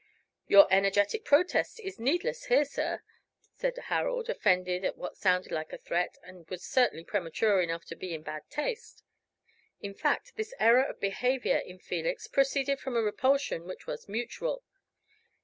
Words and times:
"Your 0.47 0.65
energetic 0.73 1.23
protest 1.25 1.79
is 1.79 1.99
needless 1.99 2.45
here, 2.45 2.65
sir," 2.65 3.03
said 3.53 3.77
Harold, 3.77 4.29
offended 4.31 4.83
at 4.83 4.97
what 4.97 5.15
sounded 5.15 5.51
like 5.51 5.71
a 5.73 5.77
threat, 5.77 6.17
and 6.23 6.49
was 6.49 6.63
certainly 6.63 7.03
premature 7.03 7.61
enough 7.61 7.85
to 7.85 7.95
be 7.95 8.15
in 8.15 8.23
bad 8.23 8.41
taste. 8.49 9.03
In 9.79 9.93
fact, 9.93 10.33
this 10.37 10.55
error 10.59 10.85
of 10.85 10.99
behavior 10.99 11.57
in 11.59 11.77
Felix 11.77 12.25
proceeded 12.25 12.79
from 12.79 12.95
a 12.97 13.01
repulsion 13.03 13.65
which 13.67 13.85
was 13.85 14.09
mutual. 14.09 14.63